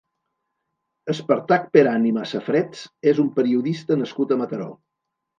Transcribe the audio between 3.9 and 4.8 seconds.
nascut a Mataró.